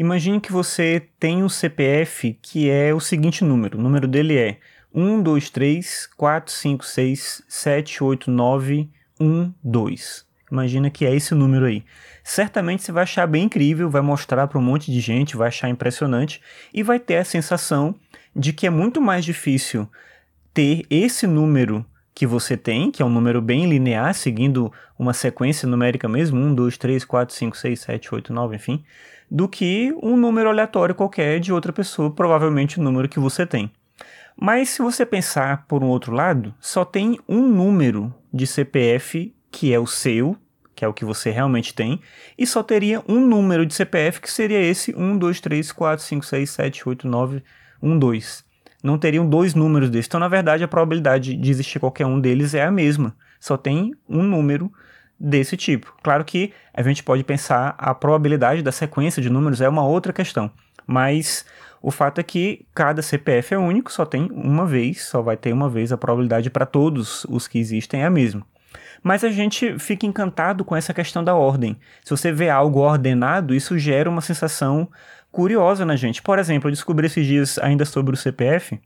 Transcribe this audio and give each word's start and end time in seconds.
Imagine 0.00 0.40
que 0.40 0.52
você 0.52 1.08
tem 1.18 1.42
um 1.42 1.48
CPF 1.48 2.38
que 2.40 2.70
é 2.70 2.94
o 2.94 3.00
seguinte 3.00 3.42
número. 3.42 3.76
O 3.76 3.82
número 3.82 4.06
dele 4.06 4.38
é 4.38 4.58
1, 4.94 5.20
2, 5.20 5.50
3, 5.50 6.06
4, 6.16 6.52
5, 6.52 6.86
6, 6.86 7.42
7, 7.48 8.04
8, 8.04 8.30
9, 8.30 8.88
1, 9.18 9.52
2. 9.60 10.24
Imagina 10.52 10.88
que 10.88 11.04
é 11.04 11.12
esse 11.12 11.34
número 11.34 11.66
aí. 11.66 11.84
Certamente 12.22 12.84
você 12.84 12.92
vai 12.92 13.02
achar 13.02 13.26
bem 13.26 13.46
incrível, 13.46 13.90
vai 13.90 14.00
mostrar 14.00 14.46
para 14.46 14.56
um 14.56 14.62
monte 14.62 14.92
de 14.92 15.00
gente, 15.00 15.36
vai 15.36 15.48
achar 15.48 15.68
impressionante 15.68 16.40
e 16.72 16.80
vai 16.84 17.00
ter 17.00 17.16
a 17.16 17.24
sensação 17.24 17.92
de 18.36 18.52
que 18.52 18.68
é 18.68 18.70
muito 18.70 19.00
mais 19.00 19.24
difícil 19.24 19.90
ter 20.54 20.86
esse 20.88 21.26
número 21.26 21.84
que 22.18 22.26
você 22.26 22.56
tem, 22.56 22.90
que 22.90 23.00
é 23.00 23.04
um 23.04 23.08
número 23.08 23.40
bem 23.40 23.70
linear, 23.70 24.12
seguindo 24.12 24.72
uma 24.98 25.12
sequência 25.12 25.68
numérica 25.68 26.08
mesmo, 26.08 26.40
1, 26.40 26.52
2, 26.52 26.76
3, 26.76 27.04
4, 27.04 27.32
5, 27.32 27.56
6, 27.56 27.80
7, 27.80 28.12
8, 28.12 28.32
9, 28.32 28.56
enfim, 28.56 28.84
do 29.30 29.48
que 29.48 29.94
um 30.02 30.16
número 30.16 30.48
aleatório 30.48 30.96
qualquer 30.96 31.38
de 31.38 31.52
outra 31.52 31.72
pessoa, 31.72 32.10
provavelmente 32.10 32.80
o 32.80 32.82
número 32.82 33.08
que 33.08 33.20
você 33.20 33.46
tem. 33.46 33.70
Mas 34.36 34.70
se 34.70 34.82
você 34.82 35.06
pensar 35.06 35.64
por 35.68 35.84
um 35.84 35.86
outro 35.86 36.12
lado, 36.12 36.52
só 36.58 36.84
tem 36.84 37.20
um 37.28 37.46
número 37.46 38.12
de 38.34 38.48
CPF 38.48 39.32
que 39.48 39.72
é 39.72 39.78
o 39.78 39.86
seu, 39.86 40.36
que 40.74 40.84
é 40.84 40.88
o 40.88 40.92
que 40.92 41.04
você 41.04 41.30
realmente 41.30 41.72
tem, 41.72 42.00
e 42.36 42.44
só 42.48 42.64
teria 42.64 43.00
um 43.06 43.24
número 43.24 43.64
de 43.64 43.74
CPF 43.74 44.20
que 44.20 44.28
seria 44.32 44.60
esse 44.60 44.92
1, 44.92 45.18
2, 45.18 45.40
3, 45.40 45.70
4, 45.70 46.04
5, 46.04 46.26
6, 46.26 46.50
7, 46.50 46.88
8, 46.88 47.06
9, 47.06 47.44
1, 47.80 47.96
2 47.96 48.47
não 48.82 48.98
teriam 48.98 49.28
dois 49.28 49.54
números 49.54 49.90
desses. 49.90 50.06
Então, 50.06 50.20
na 50.20 50.28
verdade, 50.28 50.64
a 50.64 50.68
probabilidade 50.68 51.34
de 51.34 51.50
existir 51.50 51.80
qualquer 51.80 52.06
um 52.06 52.20
deles 52.20 52.54
é 52.54 52.64
a 52.64 52.70
mesma. 52.70 53.14
Só 53.40 53.56
tem 53.56 53.94
um 54.08 54.22
número 54.22 54.72
desse 55.18 55.56
tipo. 55.56 55.92
Claro 56.02 56.24
que 56.24 56.52
a 56.72 56.82
gente 56.82 57.02
pode 57.02 57.24
pensar 57.24 57.74
a 57.76 57.94
probabilidade 57.94 58.62
da 58.62 58.70
sequência 58.70 59.20
de 59.20 59.28
números 59.28 59.60
é 59.60 59.68
uma 59.68 59.84
outra 59.84 60.12
questão. 60.12 60.50
Mas 60.86 61.44
o 61.82 61.90
fato 61.90 62.20
é 62.20 62.22
que 62.22 62.66
cada 62.74 63.02
CPF 63.02 63.54
é 63.54 63.58
único, 63.58 63.92
só 63.92 64.04
tem 64.04 64.28
uma 64.32 64.66
vez, 64.66 65.04
só 65.04 65.20
vai 65.20 65.36
ter 65.36 65.52
uma 65.52 65.68
vez, 65.68 65.92
a 65.92 65.98
probabilidade 65.98 66.50
para 66.50 66.64
todos 66.64 67.24
os 67.28 67.46
que 67.46 67.58
existem 67.58 68.02
é 68.02 68.06
a 68.06 68.10
mesma. 68.10 68.46
Mas 69.02 69.22
a 69.22 69.30
gente 69.30 69.78
fica 69.78 70.06
encantado 70.06 70.64
com 70.64 70.74
essa 70.74 70.92
questão 70.92 71.22
da 71.22 71.34
ordem. 71.34 71.78
Se 72.02 72.10
você 72.10 72.32
vê 72.32 72.50
algo 72.50 72.80
ordenado, 72.80 73.54
isso 73.54 73.78
gera 73.78 74.10
uma 74.10 74.20
sensação 74.20 74.88
curiosa 75.30 75.84
na 75.84 75.96
gente. 75.96 76.22
Por 76.22 76.38
exemplo, 76.38 76.68
eu 76.68 76.72
descobri 76.72 77.06
esses 77.06 77.26
dias 77.26 77.58
ainda 77.58 77.84
sobre 77.84 78.14
o 78.14 78.18
CPF 78.18 78.80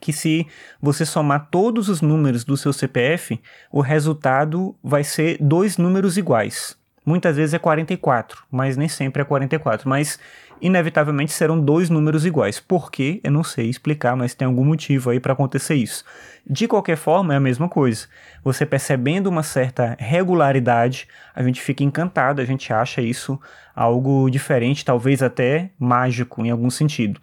que 0.00 0.12
se 0.12 0.46
você 0.80 1.04
somar 1.04 1.48
todos 1.50 1.88
os 1.88 2.00
números 2.00 2.44
do 2.44 2.56
seu 2.56 2.72
CPF, 2.72 3.40
o 3.72 3.80
resultado 3.80 4.76
vai 4.82 5.02
ser 5.02 5.36
dois 5.40 5.76
números 5.76 6.16
iguais. 6.16 6.78
Muitas 7.04 7.36
vezes 7.36 7.54
é 7.54 7.58
44, 7.58 8.44
mas 8.50 8.76
nem 8.76 8.88
sempre 8.88 9.22
é 9.22 9.24
44. 9.24 9.88
Mas 9.88 10.18
inevitavelmente 10.60 11.32
serão 11.32 11.58
dois 11.58 11.88
números 11.88 12.26
iguais. 12.26 12.60
Por 12.60 12.90
quê? 12.90 13.20
Eu 13.24 13.32
não 13.32 13.42
sei 13.42 13.68
explicar, 13.68 14.14
mas 14.14 14.34
tem 14.34 14.46
algum 14.46 14.64
motivo 14.64 15.10
aí 15.10 15.18
para 15.18 15.32
acontecer 15.32 15.74
isso. 15.74 16.04
De 16.48 16.68
qualquer 16.68 16.96
forma, 16.96 17.32
é 17.32 17.36
a 17.36 17.40
mesma 17.40 17.68
coisa. 17.68 18.06
Você 18.44 18.66
percebendo 18.66 19.28
uma 19.28 19.42
certa 19.42 19.96
regularidade, 19.98 21.08
a 21.34 21.42
gente 21.42 21.60
fica 21.60 21.82
encantado, 21.82 22.40
a 22.40 22.44
gente 22.44 22.72
acha 22.72 23.00
isso 23.00 23.40
algo 23.74 24.28
diferente, 24.28 24.84
talvez 24.84 25.22
até 25.22 25.70
mágico 25.78 26.44
em 26.44 26.50
algum 26.50 26.70
sentido. 26.70 27.20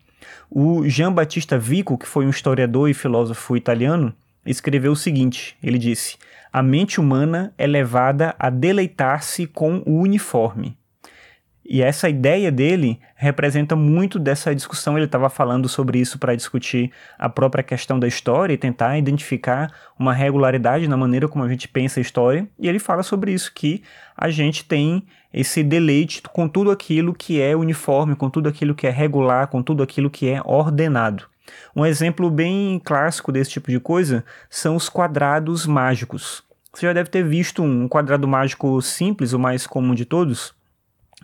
O 0.50 0.88
Jean 0.88 1.12
Battista 1.12 1.58
Vico, 1.58 1.98
que 1.98 2.08
foi 2.08 2.26
um 2.26 2.30
historiador 2.30 2.90
e 2.90 2.94
filósofo 2.94 3.56
italiano, 3.56 4.14
escreveu 4.48 4.94
o 4.94 4.96
seguinte: 4.96 5.56
ele 5.62 5.78
disse, 5.78 6.18
a 6.52 6.64
mente 6.64 7.00
humana 7.00 7.54
é 7.58 7.68
levada 7.68 8.36
a 8.40 8.50
deleitar-se 8.50 9.46
com 9.46 9.84
o 9.86 10.00
uniforme. 10.02 10.78
E 11.70 11.82
essa 11.82 12.08
ideia 12.08 12.50
dele 12.50 12.98
representa 13.14 13.76
muito 13.76 14.18
dessa 14.18 14.56
discussão. 14.56 14.98
Ele 14.98 15.06
estava 15.06 15.30
falando 15.30 15.68
sobre 15.68 16.00
isso 16.00 16.18
para 16.18 16.34
discutir 16.34 16.92
a 17.20 17.28
própria 17.28 17.62
questão 17.62 18.00
da 18.00 18.08
história 18.08 18.54
e 18.54 18.58
tentar 18.58 18.98
identificar 18.98 19.70
uma 20.00 20.14
regularidade 20.14 20.88
na 20.88 20.96
maneira 20.96 21.28
como 21.28 21.44
a 21.44 21.50
gente 21.50 21.68
pensa 21.68 22.00
a 22.00 22.02
história. 22.02 22.48
E 22.58 22.70
ele 22.70 22.80
fala 22.80 23.04
sobre 23.04 23.34
isso, 23.34 23.52
que 23.54 23.84
a 24.16 24.30
gente 24.30 24.64
tem 24.64 25.04
esse 25.34 25.62
deleite 25.62 26.22
com 26.22 26.48
tudo 26.48 26.72
aquilo 26.72 27.14
que 27.14 27.42
é 27.42 27.54
uniforme, 27.54 28.16
com 28.16 28.30
tudo 28.30 28.48
aquilo 28.48 28.74
que 28.74 28.88
é 28.88 28.90
regular, 28.90 29.48
com 29.48 29.62
tudo 29.62 29.84
aquilo 29.84 30.10
que 30.10 30.30
é 30.30 30.42
ordenado. 30.46 31.26
Um 31.76 31.86
exemplo 31.86 32.30
bem 32.30 32.82
clássico 32.84 33.32
desse 33.32 33.52
tipo 33.52 33.70
de 33.72 33.80
coisa 33.80 34.24
são 34.50 34.76
os 34.76 34.90
quadrados 34.90 35.66
mágicos. 35.66 36.44
Você 36.74 36.86
já 36.86 36.94
deve 36.94 37.10
ter 37.10 37.24
visto 37.24 37.64
um 37.64 37.88
quadrado 37.88 38.28
mágico 38.28 38.82
simples, 38.82 39.34
o 39.34 39.40
mais 39.40 39.66
comum 39.66 39.96
de 39.96 40.06
todos, 40.06 40.54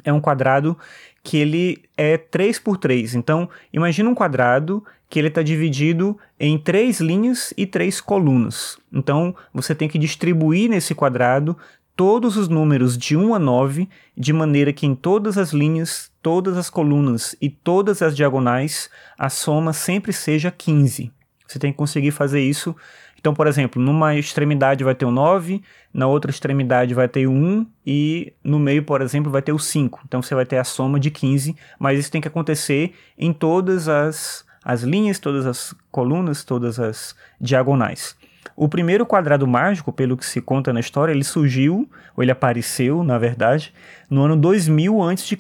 é 0.03 0.11
um 0.11 0.21
quadrado 0.21 0.77
que 1.23 1.37
ele 1.37 1.83
é 1.95 2.17
3 2.17 2.59
por 2.59 2.77
3. 2.77 3.15
Então, 3.15 3.49
imagina 3.71 4.09
um 4.09 4.15
quadrado 4.15 4.83
que 5.09 5.19
ele 5.19 5.27
está 5.27 5.43
dividido 5.43 6.17
em 6.39 6.57
três 6.57 6.99
linhas 6.99 7.53
e 7.55 7.67
três 7.67 8.01
colunas. 8.01 8.77
Então, 8.91 9.35
você 9.53 9.75
tem 9.75 9.87
que 9.87 9.99
distribuir 9.99 10.69
nesse 10.69 10.95
quadrado 10.95 11.55
todos 11.95 12.37
os 12.37 12.47
números 12.47 12.97
de 12.97 13.15
1 13.15 13.35
a 13.35 13.39
9, 13.39 13.87
de 14.17 14.33
maneira 14.33 14.73
que 14.73 14.85
em 14.85 14.95
todas 14.95 15.37
as 15.37 15.51
linhas, 15.51 16.11
todas 16.21 16.57
as 16.57 16.69
colunas 16.69 17.35
e 17.41 17.49
todas 17.49 18.01
as 18.01 18.15
diagonais, 18.15 18.89
a 19.17 19.29
soma 19.29 19.73
sempre 19.73 20.11
seja 20.11 20.51
15. 20.51 21.11
Você 21.47 21.59
tem 21.59 21.71
que 21.71 21.77
conseguir 21.77 22.11
fazer 22.11 22.41
isso 22.41 22.75
então, 23.23 23.33
por 23.33 23.47
exemplo, 23.47 23.81
numa 23.81 24.17
extremidade 24.17 24.83
vai 24.83 24.93
ter 24.93 25.05
o 25.05 25.11
9, 25.11 25.63
na 25.93 26.07
outra 26.07 26.29
extremidade 26.29 26.93
vai 26.93 27.07
ter 27.07 27.25
o 27.25 27.31
1 27.31 27.65
e 27.87 28.33
no 28.43 28.59
meio, 28.59 28.83
por 28.83 29.01
exemplo, 29.01 29.31
vai 29.31 29.41
ter 29.41 29.53
o 29.53 29.57
5. 29.57 30.01
Então 30.05 30.21
você 30.21 30.35
vai 30.35 30.45
ter 30.45 30.57
a 30.57 30.63
soma 30.65 30.99
de 30.99 31.09
15, 31.09 31.55
mas 31.79 31.97
isso 31.97 32.11
tem 32.11 32.19
que 32.19 32.27
acontecer 32.27 32.93
em 33.17 33.31
todas 33.31 33.87
as, 33.87 34.43
as 34.61 34.83
linhas, 34.83 35.19
todas 35.19 35.45
as 35.45 35.73
colunas, 35.89 36.43
todas 36.43 36.81
as 36.81 37.15
diagonais. 37.39 38.13
O 38.55 38.67
primeiro 38.67 39.05
quadrado 39.05 39.47
mágico, 39.47 39.91
pelo 39.91 40.17
que 40.17 40.25
se 40.25 40.41
conta 40.41 40.71
na 40.73 40.79
história, 40.79 41.11
ele 41.11 41.23
surgiu, 41.23 41.89
ou 42.15 42.23
ele 42.23 42.31
apareceu, 42.31 43.03
na 43.03 43.17
verdade, 43.17 43.73
no 44.09 44.23
ano 44.23 44.35
2000 44.35 45.01
a.C. 45.03 45.37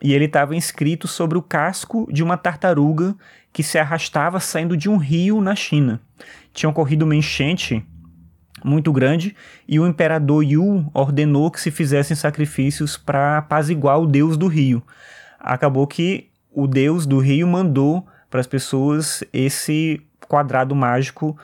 E 0.00 0.14
ele 0.14 0.26
estava 0.26 0.54
inscrito 0.54 1.08
sobre 1.08 1.36
o 1.36 1.42
casco 1.42 2.08
de 2.12 2.22
uma 2.22 2.36
tartaruga 2.36 3.16
que 3.52 3.62
se 3.62 3.78
arrastava 3.78 4.38
saindo 4.38 4.76
de 4.76 4.88
um 4.88 4.96
rio 4.96 5.40
na 5.40 5.56
China 5.56 6.00
tinha 6.58 6.70
ocorrido 6.70 7.04
uma 7.04 7.14
enchente 7.14 7.84
muito 8.64 8.92
grande 8.92 9.36
e 9.66 9.78
o 9.78 9.86
imperador 9.86 10.42
Yu 10.44 10.90
ordenou 10.92 11.50
que 11.50 11.60
se 11.60 11.70
fizessem 11.70 12.16
sacrifícios 12.16 12.96
para 12.96 13.38
apaziguar 13.38 14.00
o 14.00 14.06
deus 14.06 14.36
do 14.36 14.48
rio. 14.48 14.82
Acabou 15.38 15.86
que 15.86 16.28
o 16.52 16.66
deus 16.66 17.06
do 17.06 17.18
rio 17.18 17.46
mandou 17.46 18.04
para 18.28 18.40
as 18.40 18.46
pessoas 18.46 19.22
esse 19.32 20.02
quadrado 20.26 20.74
mágico 20.74 21.38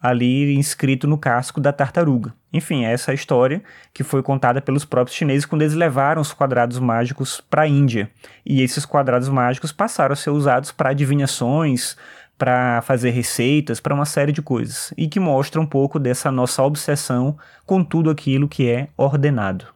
ali 0.00 0.54
inscrito 0.54 1.06
no 1.06 1.18
casco 1.18 1.60
da 1.60 1.72
tartaruga. 1.72 2.32
Enfim, 2.52 2.84
essa 2.84 3.10
é 3.10 3.12
a 3.12 3.14
história 3.14 3.62
que 3.92 4.02
foi 4.02 4.22
contada 4.22 4.60
pelos 4.60 4.84
próprios 4.84 5.16
chineses 5.16 5.44
quando 5.44 5.62
eles 5.62 5.74
levaram 5.74 6.22
os 6.22 6.32
quadrados 6.32 6.78
mágicos 6.78 7.40
para 7.40 7.62
a 7.62 7.68
Índia. 7.68 8.10
E 8.44 8.62
esses 8.62 8.84
quadrados 8.84 9.28
mágicos 9.28 9.72
passaram 9.72 10.12
a 10.14 10.16
ser 10.16 10.30
usados 10.30 10.72
para 10.72 10.90
adivinhações, 10.90 11.96
para 12.38 12.80
fazer 12.82 13.10
receitas, 13.10 13.80
para 13.80 13.94
uma 13.94 14.06
série 14.06 14.32
de 14.32 14.40
coisas, 14.40 14.94
e 14.96 15.06
que 15.06 15.20
mostra 15.20 15.60
um 15.60 15.66
pouco 15.66 15.98
dessa 15.98 16.32
nossa 16.32 16.62
obsessão 16.62 17.36
com 17.66 17.84
tudo 17.84 18.08
aquilo 18.08 18.48
que 18.48 18.68
é 18.68 18.88
ordenado. 18.96 19.66